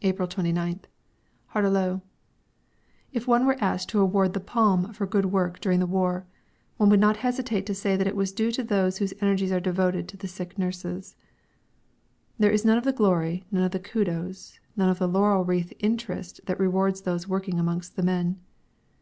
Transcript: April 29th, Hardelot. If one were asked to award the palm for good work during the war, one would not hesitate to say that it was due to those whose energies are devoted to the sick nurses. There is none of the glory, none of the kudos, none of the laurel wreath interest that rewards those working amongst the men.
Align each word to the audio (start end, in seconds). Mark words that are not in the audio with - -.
April 0.00 0.26
29th, 0.26 0.84
Hardelot. 1.48 2.00
If 3.12 3.28
one 3.28 3.44
were 3.44 3.58
asked 3.60 3.90
to 3.90 4.00
award 4.00 4.32
the 4.32 4.40
palm 4.40 4.94
for 4.94 5.06
good 5.06 5.26
work 5.26 5.60
during 5.60 5.78
the 5.78 5.86
war, 5.86 6.24
one 6.78 6.88
would 6.88 6.98
not 7.00 7.18
hesitate 7.18 7.66
to 7.66 7.74
say 7.74 7.94
that 7.94 8.06
it 8.06 8.16
was 8.16 8.32
due 8.32 8.50
to 8.50 8.62
those 8.62 8.96
whose 8.96 9.12
energies 9.20 9.52
are 9.52 9.60
devoted 9.60 10.08
to 10.08 10.16
the 10.16 10.26
sick 10.26 10.56
nurses. 10.56 11.16
There 12.38 12.50
is 12.50 12.64
none 12.64 12.78
of 12.78 12.84
the 12.84 12.94
glory, 12.94 13.44
none 13.50 13.64
of 13.64 13.72
the 13.72 13.78
kudos, 13.78 14.58
none 14.74 14.88
of 14.88 14.98
the 14.98 15.06
laurel 15.06 15.44
wreath 15.44 15.70
interest 15.80 16.40
that 16.46 16.58
rewards 16.58 17.02
those 17.02 17.28
working 17.28 17.58
amongst 17.60 17.94
the 17.96 18.02
men. 18.02 18.40